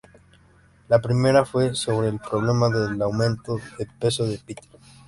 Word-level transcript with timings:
La 0.89 0.99
primera, 0.99 1.45
fue 1.45 1.75
sobre 1.75 2.07
el 2.07 2.17
problema 2.17 2.69
del 2.69 2.99
aumento 3.03 3.57
de 3.77 3.85
peso 3.99 4.25
de 4.25 4.39
Peter. 4.39 4.67